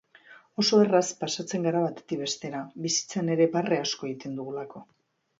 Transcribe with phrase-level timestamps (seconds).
[0.61, 4.83] Oso erraz pasatzen gara batetik bestera, bizitzan ere barre asko egiten dugulako.